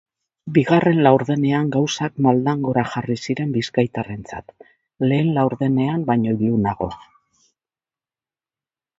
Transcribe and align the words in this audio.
Bigarren 0.53 0.99
laurdenean 1.07 1.67
gauzak 1.73 2.15
maldan 2.27 2.63
gora 2.67 2.83
jarri 2.93 3.17
ziren 3.25 3.51
bizkaitarrentzat, 3.57 4.55
lehen 5.11 5.29
laurdenean 5.35 6.07
baino 6.07 6.33
ilunago. 6.47 6.89